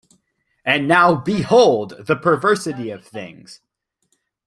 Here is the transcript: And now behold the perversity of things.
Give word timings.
And 0.65 0.87
now 0.87 1.13
behold 1.13 2.07
the 2.07 2.15
perversity 2.15 2.89
of 2.89 3.05
things. 3.05 3.61